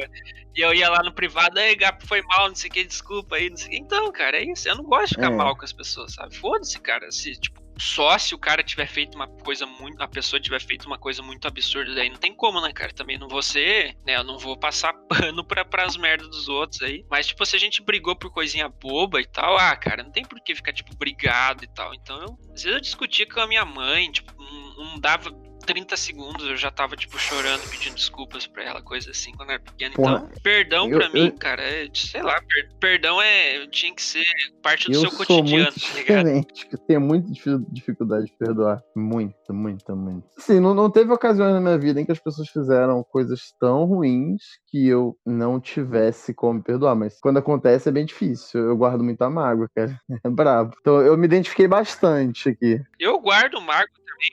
[0.55, 3.37] e eu ia lá no privado, ei, Gato, foi mal, não sei o que, desculpa
[3.37, 3.77] aí, não sei o que.
[3.77, 4.67] Então, cara, é isso.
[4.67, 5.35] Eu não gosto de ficar é.
[5.35, 6.35] mal com as pessoas, sabe?
[6.35, 7.09] Foda-se, cara.
[7.11, 10.01] Se, tipo, só se o cara tiver feito uma coisa muito.
[10.01, 11.95] A pessoa tiver feito uma coisa muito absurda.
[11.95, 12.93] Daí não tem como, né, cara?
[12.93, 13.95] Também não vou ser.
[14.05, 17.05] Né, eu não vou passar pano pra, pras merdas dos outros aí.
[17.09, 20.23] Mas, tipo, se a gente brigou por coisinha boba e tal, ah, cara, não tem
[20.23, 21.93] por que ficar, tipo, brigado e tal.
[21.93, 25.31] Então, eu, às vezes eu discutia com a minha mãe, tipo, não, não dava
[25.69, 29.59] 30 segundos eu já tava, tipo, chorando, pedindo desculpas pra ela, coisa assim, quando era
[29.59, 29.93] pequeno.
[29.99, 34.01] Então, perdão eu, pra eu, mim, cara, é, sei lá, per, perdão é, tinha que
[34.01, 34.25] ser
[34.63, 36.27] parte do seu cotidiano, muito tá ligado?
[36.71, 37.29] Eu tenho muita
[37.71, 38.81] dificuldade de perdoar.
[38.95, 40.27] Muito, muito, muito.
[40.39, 43.85] Sim, não, não teve ocasiões na minha vida em que as pessoas fizeram coisas tão
[43.85, 48.59] ruins que eu não tivesse como perdoar, mas quando acontece é bem difícil.
[48.61, 49.99] Eu guardo muita mágoa, cara.
[50.21, 50.75] É brabo.
[50.81, 52.81] Então eu me identifiquei bastante aqui.
[52.99, 53.87] Eu guardo mágoa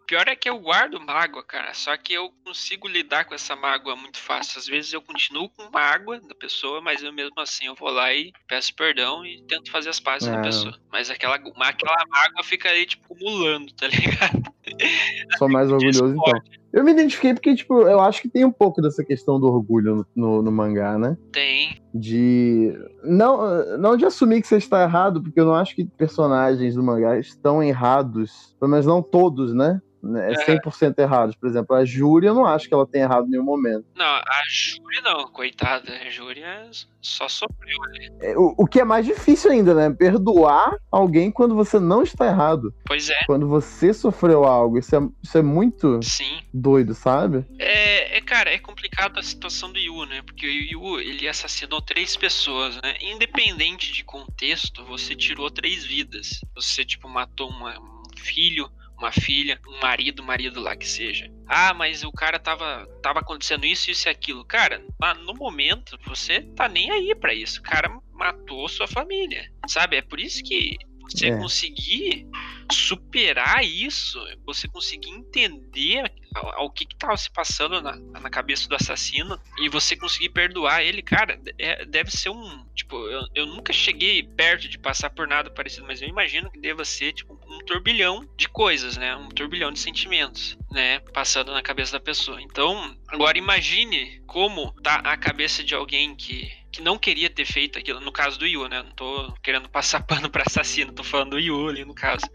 [0.07, 1.73] Pior é que eu guardo mágoa, cara.
[1.75, 4.59] Só que eu consigo lidar com essa mágoa muito fácil.
[4.59, 8.13] Às vezes eu continuo com mágoa da pessoa, mas eu mesmo assim eu vou lá
[8.13, 10.79] e peço perdão e tento fazer as pazes a pessoa.
[10.91, 14.43] Mas aquela, aquela mágoa fica aí, tipo, acumulando, tá ligado?
[15.39, 16.43] Sou mais orgulhoso então.
[16.77, 19.97] Eu me identifiquei porque, tipo, eu acho que tem um pouco dessa questão do orgulho
[19.97, 21.17] no, no, no, mangá, né?
[21.33, 21.81] Tem.
[21.95, 22.71] De.
[23.03, 26.83] Não, não de assumir que você está errado, porque eu não acho que personagens do
[26.83, 29.81] mangá estão errados, mas não todos, né?
[30.07, 31.35] Né, 100% errados.
[31.37, 33.85] Por exemplo, a Júlia, eu não acho que ela tenha errado em nenhum momento.
[33.95, 35.93] Não, a Júlia não, coitada.
[36.07, 38.11] A Júlia só sofreu ali.
[38.21, 39.91] É, o, o que é mais difícil ainda, né?
[39.91, 42.75] Perdoar alguém quando você não está errado.
[42.85, 43.25] Pois é.
[43.27, 44.79] Quando você sofreu algo.
[44.79, 46.41] Isso é, isso é muito Sim.
[46.53, 47.45] doido, sabe?
[47.59, 50.23] É, é, cara, é complicado a situação do Yu, né?
[50.23, 52.95] Porque o Yu, ele assassinou três pessoas, né?
[53.01, 56.41] Independente de contexto, você tirou três vidas.
[56.55, 61.31] Você, tipo, matou uma, um filho, uma filha, um marido, marido lá que seja.
[61.47, 64.45] Ah, mas o cara tava, tava acontecendo isso, isso e aquilo.
[64.45, 64.83] Cara,
[65.25, 67.61] no momento, você tá nem aí para isso.
[67.61, 69.97] O cara matou sua família, sabe?
[69.97, 70.77] É por isso que
[71.11, 71.39] você é.
[71.39, 72.27] conseguir
[72.73, 79.41] superar isso, você conseguir entender ao que estava se passando na, na cabeça do assassino
[79.61, 82.67] e você conseguir perdoar ele, cara, é, deve ser um.
[82.75, 86.59] Tipo, eu, eu nunca cheguei perto de passar por nada parecido, mas eu imagino que
[86.59, 89.15] deva ser, tipo, um turbilhão de coisas, né?
[89.17, 91.01] Um turbilhão de sentimentos, né?
[91.13, 92.41] Passando na cabeça da pessoa.
[92.41, 97.79] Então, agora imagine como tá a cabeça de alguém que que não queria ter feito
[97.79, 98.83] aquilo, no caso do Yu, né?
[98.83, 102.27] Não tô querendo passar pano pra assassino, tô falando do Yu ali no caso.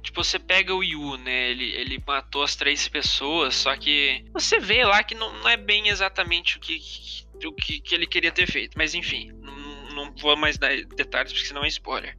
[0.00, 1.50] Tipo, você pega o Yu, né?
[1.50, 5.56] Ele, ele matou as três pessoas, só que você vê lá que não, não é
[5.56, 6.78] bem exatamente o que,
[7.44, 8.78] o que, que ele queria ter feito.
[8.78, 12.16] Mas enfim, não, não vou mais dar detalhes porque senão é spoiler.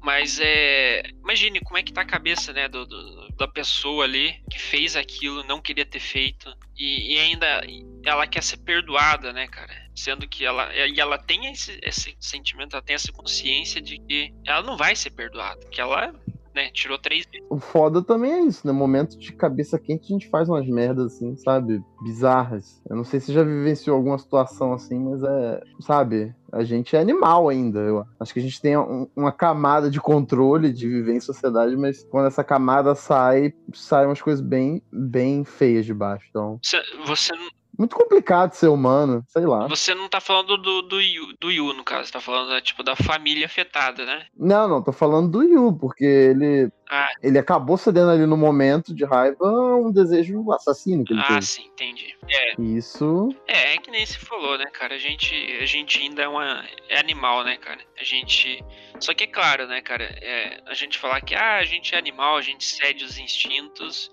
[0.00, 1.02] Mas é.
[1.22, 4.96] Imagine como é que tá a cabeça, né, do, do, da pessoa ali que fez
[4.96, 6.52] aquilo, não queria ter feito.
[6.76, 7.60] E, e, ainda
[8.04, 9.74] ela quer ser perdoada, né, cara?
[9.94, 10.72] Sendo que ela.
[10.74, 14.94] E ela tem esse, esse sentimento, ela tem essa consciência de que ela não vai
[14.94, 15.66] ser perdoada.
[15.68, 16.14] Que ela
[16.58, 16.70] né?
[16.72, 18.72] Tirou três O foda também é isso, né?
[18.72, 21.80] Momento de cabeça quente a gente faz umas merdas assim, sabe?
[22.02, 22.82] Bizarras.
[22.90, 25.60] Eu não sei se já vivenciou alguma situação assim, mas é.
[25.80, 26.34] Sabe?
[26.52, 27.78] A gente é animal ainda.
[27.80, 31.76] Eu acho que a gente tem um, uma camada de controle de viver em sociedade,
[31.76, 36.26] mas quando essa camada sai, saem umas coisas bem, bem feias de baixo.
[36.30, 36.58] Então.
[36.62, 37.32] Você, você
[37.78, 39.68] muito complicado ser humano, sei lá.
[39.68, 42.82] Você não tá falando do, do, Yu, do Yu, no caso, tá falando, né, tipo,
[42.82, 44.26] da família afetada, né?
[44.36, 46.72] Não, não, tô falando do Yu, porque ele.
[46.90, 47.10] Ah.
[47.22, 51.38] Ele acabou cedendo ali no momento de raiva um desejo assassino que ele ah, teve.
[51.38, 52.16] Ah, sim, entendi.
[52.28, 52.60] É.
[52.60, 53.28] Isso.
[53.46, 54.94] É, é que nem se falou, né, cara?
[54.94, 57.80] A gente, a gente ainda é, uma, é animal, né, cara?
[58.00, 58.64] A gente.
[58.98, 60.04] Só que é claro, né, cara?
[60.04, 64.10] É, a gente falar que ah, a gente é animal, a gente cede os instintos.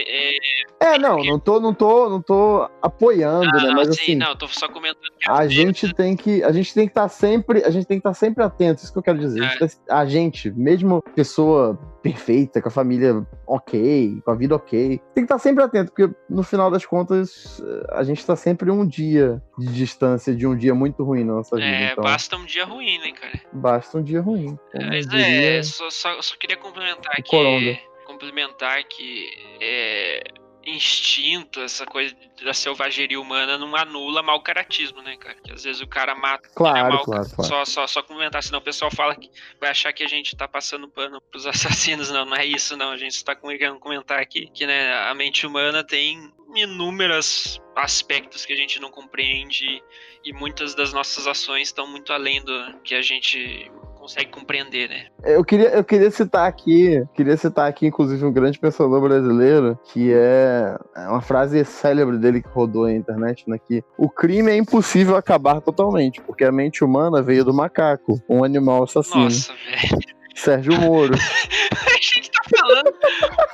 [0.00, 3.70] É, é, não, não tô, não tô, não tô apoiando, ah, né?
[3.74, 5.12] Mas sim, assim, não, tô só comentando.
[5.28, 8.00] a gente tem que, a gente tem que estar tá sempre, a gente tem que
[8.00, 8.82] estar tá sempre atento.
[8.82, 9.42] Isso que eu quero dizer.
[9.42, 9.68] É.
[9.88, 15.20] A gente, mesmo pessoa perfeita, com a família ok, com a vida ok, tem que
[15.20, 19.40] estar tá sempre atento, porque no final das contas a gente tá sempre um dia
[19.58, 21.68] de distância de um dia muito ruim na nossa vida.
[21.68, 22.02] É, então...
[22.02, 23.40] basta um dia ruim, né, cara?
[23.52, 24.58] Basta um dia ruim.
[24.74, 27.30] Mas é, só, só, só, queria complementar aqui.
[27.30, 27.91] Coronga
[28.22, 29.28] complementar que
[29.60, 30.22] é,
[30.64, 35.34] instinto, essa coisa da selvageria humana não anula mau caratismo, né, cara?
[35.42, 36.48] Que às vezes o cara mata.
[36.54, 37.48] Claro, mal, claro, claro.
[37.48, 39.28] Só, só, só comentar, senão o pessoal fala que
[39.60, 42.10] vai achar que a gente tá passando pano pros assassinos.
[42.10, 42.90] Não, não é isso, não.
[42.90, 48.52] A gente está querendo comentar aqui que né, a mente humana tem inúmeros aspectos que
[48.52, 49.82] a gente não compreende
[50.22, 53.70] e muitas das nossas ações estão muito além do que a gente
[54.02, 55.06] consegue compreender, né?
[55.22, 60.12] Eu queria, eu queria citar aqui, queria citar aqui, inclusive, um grande pensador brasileiro, que
[60.12, 63.58] é, é uma frase célebre dele que rodou na internet, né?
[63.58, 68.42] Que o crime é impossível acabar totalmente, porque a mente humana veio do macaco, um
[68.42, 69.24] animal assassino.
[69.24, 70.02] Nossa, velho.
[70.34, 71.14] Sérgio Moro.
[71.14, 72.92] a gente tá falando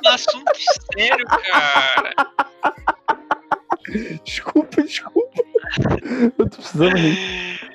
[0.06, 0.52] um assunto
[0.94, 2.14] sério, cara.
[4.24, 5.42] Desculpa, desculpa.
[6.38, 7.67] Eu tô precisando rir.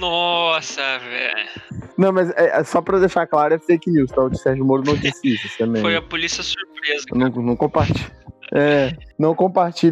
[0.00, 1.48] Nossa, velho.
[1.96, 4.22] Não, mas é, é, só pra deixar claro, é fake news, tá?
[4.22, 5.82] O de Sérgio Moro não disse isso também.
[5.82, 7.04] Foi a polícia surpresa.
[7.12, 8.18] Não, não compartilha.
[8.54, 9.36] É, não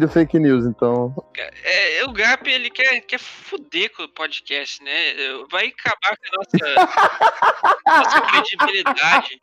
[0.09, 1.13] fake news, então.
[1.63, 4.91] É, o Gap, ele quer, quer fuder com o podcast, né?
[5.51, 9.37] Vai acabar com a nossa, nossa credibilidade.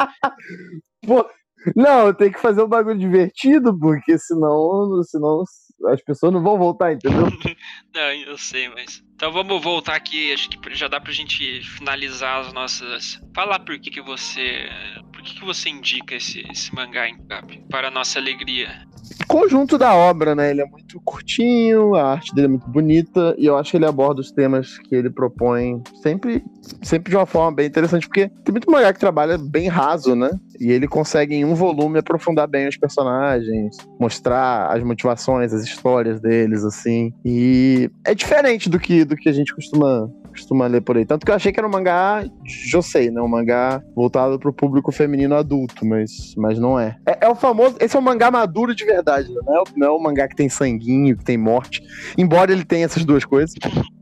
[1.07, 1.31] Pô,
[1.77, 5.45] não, tem que fazer um bagulho divertido, porque senão, senão
[5.87, 7.27] as pessoas não vão voltar, entendeu?
[7.95, 9.03] não, eu sei, mas.
[9.15, 13.21] Então vamos voltar aqui, acho que já dá pra gente finalizar as nossas.
[13.35, 14.69] Falar por que, que você.
[15.13, 17.59] Por que, que você indica esse, esse mangá em cap?
[17.71, 18.87] Para a nossa alegria.
[19.27, 20.51] Conjunto da obra, né?
[20.51, 23.87] Ele é muito curtinho, a arte dele é muito bonita, e eu acho que ele
[23.87, 26.45] aborda os temas que ele propõe sempre,
[26.83, 30.31] sempre de uma forma bem interessante, porque tem muito mangá que trabalha bem raso, né?
[30.61, 36.21] E ele consegue, em um volume, aprofundar bem os personagens, mostrar as motivações, as histórias
[36.21, 37.13] deles, assim.
[37.25, 41.07] E é diferente do que, do que a gente costuma costuma ler por aí.
[41.07, 43.21] Tanto que eu achei que era um mangá Josei, né?
[43.21, 46.97] Um mangá voltado pro público feminino adulto, mas, mas não é.
[47.07, 47.19] é.
[47.23, 47.77] é o famoso.
[47.81, 49.41] Esse é um mangá maduro de verdade, né?
[49.47, 51.83] não é, não é um mangá que tem sanguinho, que tem morte.
[52.19, 53.55] Embora ele tenha essas duas coisas.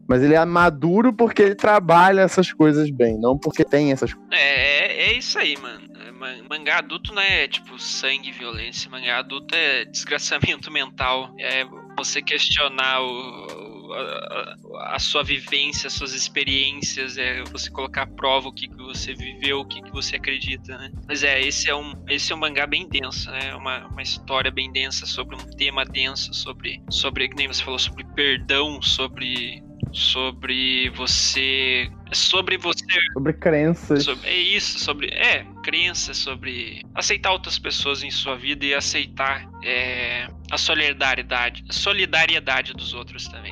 [0.08, 4.32] Mas ele é maduro porque ele trabalha essas coisas bem, não porque tem essas coisas.
[4.32, 5.88] É, é, é isso aí, mano.
[5.96, 8.90] É, mangá adulto não é tipo sangue e violência.
[8.90, 11.34] Mangá adulto é desgraçamento mental.
[11.38, 11.64] É
[11.96, 18.48] você questionar o, a, a, sua vivência, as suas experiências, é você colocar à prova
[18.48, 20.90] o que, que você viveu, o que, que você acredita, né?
[21.06, 23.54] Mas é, esse é um, esse é um mangá bem denso, né?
[23.54, 27.78] Uma, uma história bem densa sobre um tema denso, sobre, sobre, que nem você falou,
[27.78, 36.16] sobre perdão, sobre sobre você sobre você sobre crenças sobre, é isso sobre é crenças
[36.16, 42.94] sobre aceitar outras pessoas em sua vida e aceitar é, a solidariedade a solidariedade dos
[42.94, 43.51] outros também?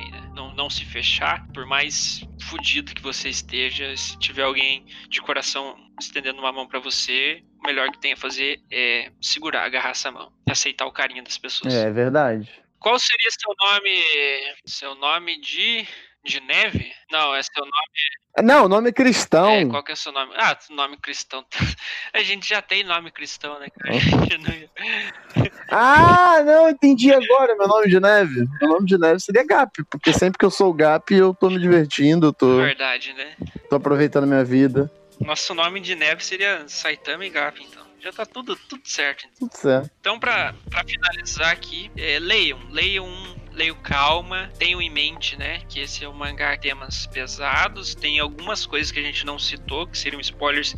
[0.51, 5.75] Não, não se fechar por mais fudido que você esteja se tiver alguém de coração
[5.99, 10.11] estendendo uma mão para você o melhor que tem a fazer é segurar agarrar essa
[10.11, 11.73] mão e aceitar o carinho das pessoas.
[11.73, 12.49] É verdade.
[12.79, 14.03] Qual seria seu nome
[14.65, 15.87] seu nome de
[16.23, 16.91] de neve?
[17.11, 18.47] Não, é seu nome.
[18.47, 19.49] Não, nome é cristão.
[19.49, 20.31] É, qual que é o seu nome?
[20.37, 21.45] Ah, nome cristão.
[22.13, 23.95] A gente já tem nome cristão, né, cara?
[25.69, 27.55] ah, não, entendi agora.
[27.55, 28.45] Meu nome de neve.
[28.61, 31.59] Meu nome de neve seria Gap, porque sempre que eu sou Gap, eu tô me
[31.59, 32.57] divertindo, eu tô.
[32.57, 33.35] Verdade, né?
[33.69, 34.91] Tô aproveitando a minha vida.
[35.19, 39.27] Nosso nome de neve seria Saitama e Gap, então já tá tudo, tudo certo.
[39.37, 39.91] Tudo certo.
[39.99, 43.07] Então, pra, pra finalizar aqui, é, leiam, leiam
[43.51, 48.65] leio calma, tenho em mente, né, que esse é um mangá temas pesados, tem algumas
[48.65, 50.75] coisas que a gente não citou, que seriam spoilers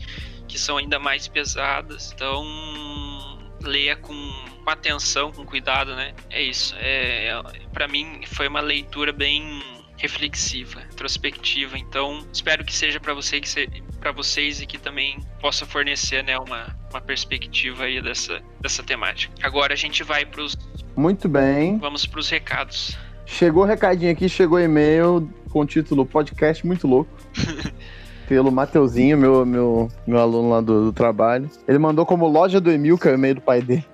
[0.47, 2.11] que são ainda mais pesadas.
[2.13, 2.43] Então,
[3.61, 4.13] leia com,
[4.63, 6.13] com atenção, com cuidado, né?
[6.29, 6.75] É isso.
[6.77, 7.41] É, é
[7.73, 9.61] para mim foi uma leitura bem
[9.97, 11.77] reflexiva, introspectiva.
[11.77, 13.67] Então, espero que seja para você que se,
[13.99, 19.33] para vocês e que também possa fornecer, né, uma, uma perspectiva aí dessa, dessa temática.
[19.41, 20.55] Agora a gente vai para os
[20.95, 21.77] muito bem.
[21.77, 22.97] Vamos para os recados.
[23.25, 27.11] Chegou o recadinho aqui, chegou e-mail com o título Podcast Muito Louco.
[28.27, 31.49] pelo Mateuzinho, meu, meu, meu aluno lá do, do, trabalho.
[31.67, 33.85] Ele mandou como loja do Emil, que é o e-mail do pai dele.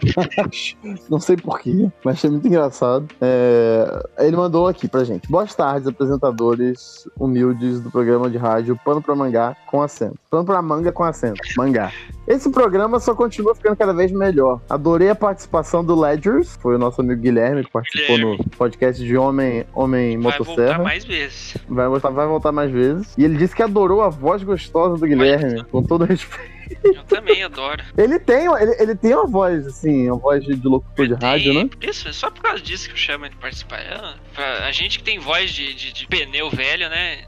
[1.10, 3.08] Não sei porquê, mas achei muito engraçado.
[3.22, 5.30] É, ele mandou aqui pra gente.
[5.30, 10.18] Boas tardes, apresentadores humildes do programa de rádio Pano pra Mangá com acento.
[10.30, 11.40] Pano pra manga com acento.
[11.58, 11.92] Mangá.
[12.28, 14.62] Esse programa só continua ficando cada vez melhor.
[14.70, 18.38] Adorei a participação do Ledgers, foi o nosso amigo Guilherme que participou Guilherme.
[18.38, 20.56] no podcast de Homem, Homem vai Motosserra.
[20.56, 21.58] Vai voltar mais vezes.
[21.68, 23.16] Vai voltar, vai voltar mais vezes.
[23.18, 26.60] E ele disse que adorou a voz gostosa do Guilherme, com todo respeito.
[26.84, 27.84] Eu também adoro.
[27.98, 31.54] Ele tem, ele, ele tem uma voz, assim, uma voz de, de locutor de rádio,
[31.54, 31.70] né?
[31.82, 33.80] Isso, é só por causa disso que eu chamo ele de participar.
[33.80, 37.24] É, a gente que tem voz de, de, de pneu velho, né?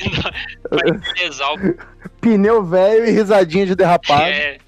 [0.70, 1.76] Vai
[2.20, 4.24] Pneu velho e risadinha de derrapado.
[4.24, 4.58] É.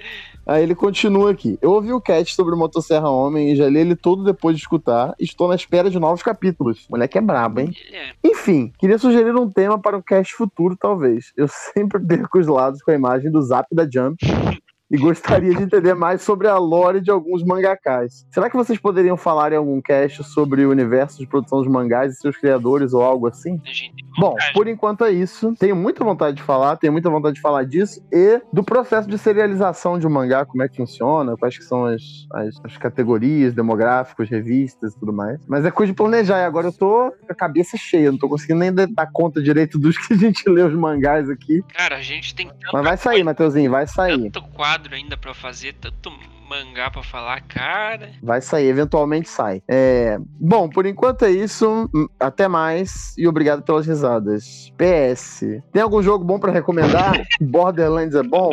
[0.49, 1.59] Aí ele continua aqui.
[1.61, 4.63] Eu ouvi o cast sobre o Motosserra Homem e já li ele todo depois de
[4.63, 5.15] escutar.
[5.21, 6.87] Estou na espera de novos capítulos.
[6.89, 7.75] O moleque é brabo, hein?
[7.93, 8.13] É.
[8.25, 11.35] Enfim, queria sugerir um tema para um cast futuro, talvez.
[11.37, 14.17] Eu sempre perco os lados com a imagem do zap da Jump.
[14.91, 18.27] E gostaria de entender mais sobre a lore de alguns mangakás.
[18.31, 22.13] Será que vocês poderiam falar em algum cast sobre o universo de produção dos mangás
[22.13, 23.61] e seus criadores ou algo assim?
[24.19, 25.55] Bom, por enquanto é isso.
[25.59, 29.19] Tenho muita vontade de falar, tenho muita vontade de falar disso e do processo de
[29.19, 33.55] serialização de um mangá, como é que funciona, quais que são as, as, as categorias,
[33.55, 35.39] demográficos, revistas e tudo mais.
[35.47, 38.29] Mas é coisa de planejar e agora eu tô com a cabeça cheia, não tô
[38.29, 41.63] conseguindo nem dar conta direito dos que a gente lê os mangás aqui.
[41.77, 44.31] Cara, a gente tem Mas vai sair, Matheusinho, vai sair.
[44.31, 46.11] Tanto quadro quadro ainda para fazer, tanto
[46.49, 48.13] mangá para falar, cara.
[48.23, 49.61] Vai sair, eventualmente sai.
[49.69, 50.17] É...
[50.41, 51.91] Bom, por enquanto é isso.
[52.19, 54.73] Até mais e obrigado pelas risadas.
[54.79, 55.41] PS.
[55.73, 57.21] Tem algum jogo bom para recomendar?
[57.41, 58.51] Borderlands é bom?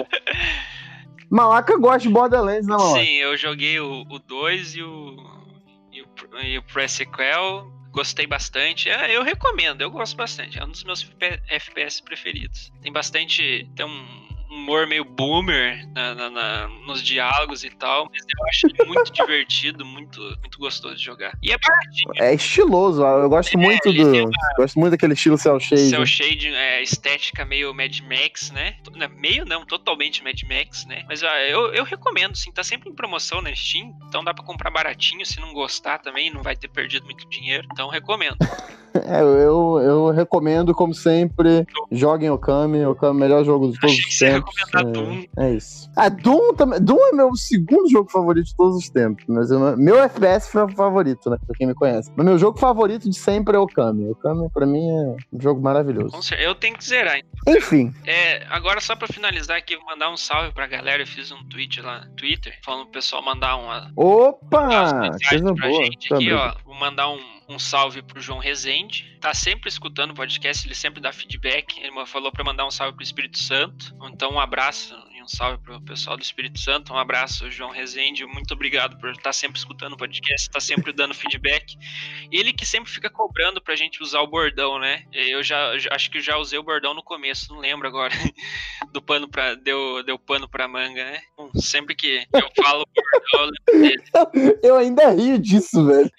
[1.29, 2.95] Malaca gosta de Borderlands, não?
[2.95, 5.15] Sim, eu joguei o 2 e o,
[5.91, 7.71] e o, e o Pre-Sequel.
[7.91, 8.89] Gostei bastante.
[8.89, 10.59] É, eu recomendo, eu gosto bastante.
[10.59, 11.09] É um dos meus
[11.49, 12.73] FPS preferidos.
[12.81, 13.69] Tem bastante.
[13.73, 18.87] Tem um humor meio boomer na, na, na, nos diálogos e tal, mas eu acho
[18.87, 21.37] muito divertido, muito, muito gostoso de jogar.
[21.41, 22.11] E é baratinho.
[22.17, 24.25] É estiloso, eu gosto é, muito do.
[24.25, 24.31] Uma...
[24.57, 25.89] Gosto muito daquele estilo cel shade.
[25.89, 28.77] Cel shade, é, estética meio Mad Max, né?
[29.17, 31.03] Meio não, totalmente Mad Max, né?
[31.07, 34.43] Mas ah, eu, eu recomendo, sim, tá sempre em promoção na Steam, então dá pra
[34.43, 38.37] comprar baratinho, se não gostar também, não vai ter perdido muito dinheiro, então recomendo.
[39.05, 42.85] É, eu, eu recomendo, como sempre, joguem Okami.
[42.85, 44.53] Okami é o melhor jogo de todos que os tempos.
[44.57, 45.23] recomendar Doom.
[45.37, 45.89] É, é isso.
[45.97, 49.23] Ah, Doom, também, Doom é meu segundo jogo favorito de todos os tempos.
[49.27, 51.37] Mas eu- meu FPS fa- favorito, né?
[51.45, 52.11] Pra quem me conhece.
[52.15, 54.09] Mas meu jogo favorito de sempre é Okami.
[54.11, 56.15] Okami, pra mim, é um jogo maravilhoso.
[56.39, 57.19] Eu tenho que zerar.
[57.47, 61.01] Enfim, É, agora só pra finalizar aqui, vou mandar um salve pra galera.
[61.03, 64.67] Eu fiz um tweet lá no Twitter, falando pro pessoal mandar uma, opa!
[64.71, 65.83] Ah, Coisa boa.
[65.85, 66.53] gente aqui, ó.
[66.65, 69.17] Vou mandar um, um salve pro João Rezende.
[69.19, 71.79] Tá sempre escutando o podcast, ele sempre dá feedback.
[71.79, 73.95] Ele falou pra mandar um salve pro Espírito Santo.
[74.11, 74.95] Então, um abraço
[75.25, 76.93] um salve pro pessoal do Espírito Santo.
[76.93, 78.25] Um abraço, João Rezende.
[78.25, 81.75] Muito obrigado por estar sempre escutando o podcast, tá sempre dando feedback.
[82.31, 85.03] Ele que sempre fica cobrando pra gente usar o bordão, né?
[85.11, 88.13] Eu já, já- acho que já usei o bordão no começo, não lembro agora.
[88.93, 89.55] Do pano pra.
[89.55, 91.19] Deu, deu pano pra manga, né?
[91.35, 94.59] Bom, sempre que eu falo bordão, eu lembro dele.
[94.63, 96.09] Eu ainda rio disso, velho.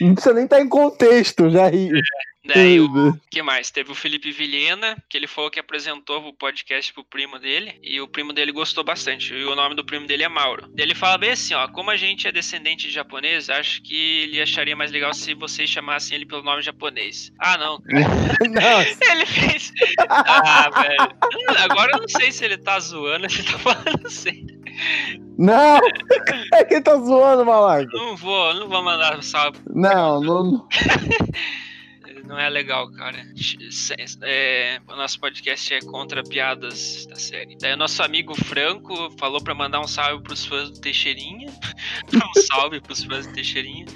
[0.00, 2.00] Não precisa nem estar em contexto, já rio.
[2.46, 3.70] Daí, o que mais?
[3.70, 8.00] Teve o Felipe Vilhena, que ele falou que apresentou o podcast pro primo dele, e
[8.00, 9.34] o primo dele gostou bastante.
[9.34, 10.70] E o nome do primo dele é Mauro.
[10.76, 14.40] Ele fala bem assim, ó, como a gente é descendente de japonês, acho que ele
[14.40, 17.32] acharia mais legal se vocês chamassem ele pelo nome japonês.
[17.40, 17.78] Ah, não,
[19.10, 19.72] Ele fez.
[20.08, 21.60] Ah, velho.
[21.64, 24.60] Agora eu não sei se ele tá zoando, se ele tá falando sério.
[25.38, 25.80] não!
[26.54, 27.90] É quem tá zoando, malaco?
[27.92, 30.68] Não vou, não vou mandar salve Não, não.
[32.26, 33.24] Não é legal, cara.
[34.22, 37.56] É, o nosso podcast é contra piadas da série.
[37.58, 41.48] Daí o nosso amigo Franco falou pra mandar um salve pros fãs do Teixeirinha.
[42.12, 43.86] um salve pros fãs do Teixeirinha.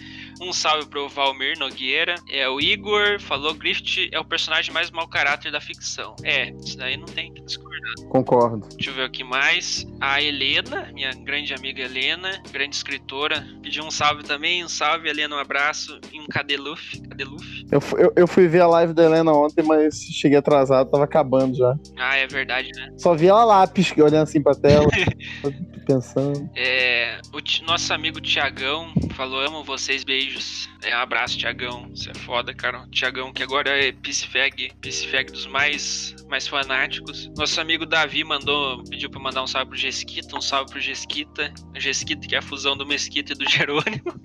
[0.40, 2.14] Um salve pro Valmir Nogueira.
[2.28, 6.14] É, o Igor falou Griffith é o personagem mais mau caráter da ficção.
[6.22, 7.69] É, isso daí não tem que discordar.
[8.08, 8.66] Concordo.
[8.76, 9.86] Deixa eu ver o que mais.
[10.00, 14.64] A Helena, minha grande amiga Helena, grande escritora, pediu um salve também.
[14.64, 17.00] Um salve, Helena, um abraço e um cadê Luffy?
[17.08, 17.66] Cadê Luffy?
[17.70, 21.56] Eu, eu, eu fui ver a live da Helena ontem, mas cheguei atrasado, tava acabando
[21.56, 21.74] já.
[21.98, 22.88] Ah, é verdade, né?
[22.98, 24.86] Só vi ela lá, pisca- olhando assim pra tela,
[25.86, 26.48] pensando.
[26.56, 30.68] É, o nosso amigo Tiagão falou: amo vocês, beijos.
[30.82, 31.88] É, um abraço, Tiagão.
[31.94, 32.86] Você é foda, cara.
[32.90, 37.30] Tiagão, que agora é Piscifeg, Piscifeg dos mais, mais fanáticos.
[37.36, 41.52] Nosso amigo Davi mandou, pediu pra mandar um salve pro Gesquita, um salve pro Gesquita.
[41.80, 44.20] Gesquita, que é a fusão do Mesquita e do Jerônimo.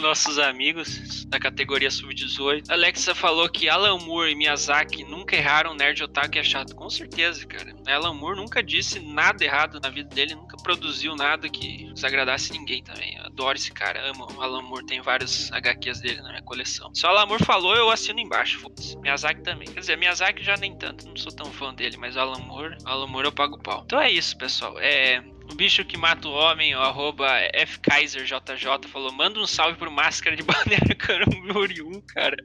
[0.00, 2.64] Nossos amigos da categoria sub-18.
[2.68, 6.74] Alexa falou que Alan Moore e Miyazaki nunca erraram Nerd Otaku é chato.
[6.74, 7.74] Com certeza, cara.
[7.86, 12.82] Alan Moore nunca disse nada errado na vida dele, nunca produziu nada que desagradasse ninguém
[12.82, 13.16] também.
[13.16, 16.94] Eu adoro esse cara, amo o Alan Moore, tem vários HQs dele na minha coleção.
[16.94, 18.96] Se o Alan Moore falou, eu assino embaixo, foda-se.
[18.98, 19.68] Miyazaki também.
[19.68, 22.76] Quer dizer, Miyazaki já nem tanto, não sou tão fã dele, mas o Alan Moore,
[22.84, 23.82] Alan Moore eu pago pau.
[23.84, 24.78] Então é isso, pessoal.
[24.78, 25.22] É.
[25.50, 27.26] O bicho que mata o homem, o arroba
[27.66, 32.36] FKaiserJJ, falou: manda um salve pro Máscara de Balneário Camboriú, cara.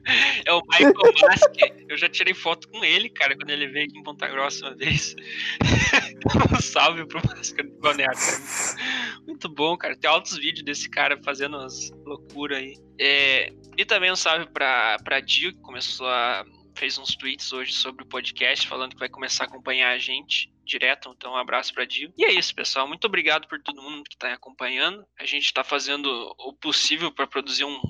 [0.44, 1.54] É o Michael Mask.
[1.88, 4.76] Eu já tirei foto com ele, cara, quando ele veio aqui em Ponta Grossa uma
[4.76, 5.14] vez.
[6.52, 9.24] um salve pro Máscara de Balneário Camboriú.
[9.26, 9.96] Muito bom, cara.
[9.96, 12.76] Tem altos vídeos desse cara fazendo umas loucuras aí.
[12.98, 16.44] É, e também um salve pra, pra Dio, que começou a.
[16.74, 20.52] fez uns tweets hoje sobre o podcast, falando que vai começar a acompanhar a gente
[20.64, 21.12] direto.
[21.14, 22.12] Então, um abraço pra Dio.
[22.16, 22.88] E é isso, pessoal.
[22.88, 25.06] Muito obrigado por todo mundo que tá acompanhando.
[25.18, 26.08] A gente tá fazendo
[26.38, 27.80] o possível para produzir um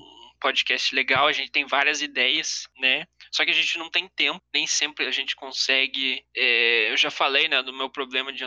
[0.40, 1.26] podcast legal.
[1.26, 3.06] A gente tem várias ideias, né?
[3.32, 4.42] Só que a gente não tem tempo.
[4.52, 6.24] Nem sempre a gente consegue.
[6.36, 8.44] é, eu já falei, né, do meu problema de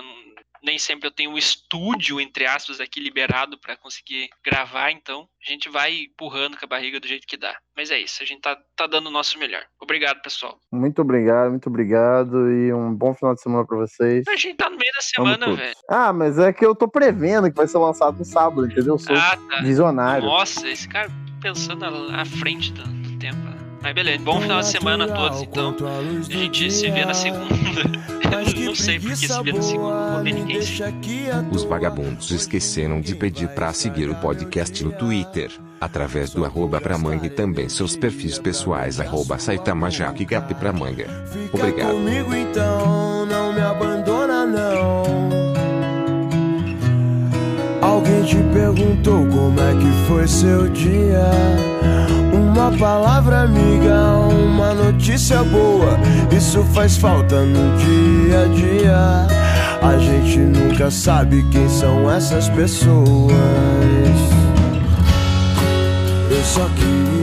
[0.67, 5.49] nem sempre eu tenho um estúdio, entre aspas, aqui liberado para conseguir gravar, então a
[5.51, 7.57] gente vai empurrando com a barriga do jeito que dá.
[7.75, 9.63] Mas é isso, a gente tá, tá dando o nosso melhor.
[9.79, 10.59] Obrigado, pessoal.
[10.71, 14.25] Muito obrigado, muito obrigado e um bom final de semana pra vocês.
[14.27, 15.75] A gente tá no meio da semana, velho.
[15.89, 18.95] Ah, mas é que eu tô prevendo que vai ser lançado no sábado, entendeu?
[18.95, 19.61] Eu sou Ah, tá.
[19.61, 20.25] visionário.
[20.25, 21.09] Nossa, esse cara
[21.41, 23.56] pensando à à frente do, do tempo.
[23.87, 25.73] Mas beleza, bom final de semana a todos, então.
[25.79, 27.47] A gente se vê na segunda.
[28.65, 30.59] não sei porque se vê na segunda, não vou ver ninguém.
[31.49, 36.97] Os vagabundos esqueceram de pedir pra seguir o podcast no Twitter, através do arroba pra
[36.97, 41.07] manga e também seus perfis pessoais arroba Saitamajaque Gap pra manga.
[41.31, 41.91] Fica Obrigado.
[41.91, 45.06] comigo então, não me abandona não.
[48.27, 51.31] Te perguntou como é que foi seu dia?
[52.33, 55.97] Uma palavra amiga, uma notícia boa.
[56.29, 59.27] Isso faz falta no dia a dia.
[59.81, 63.31] A gente nunca sabe quem são essas pessoas.
[66.29, 67.16] Eu só queria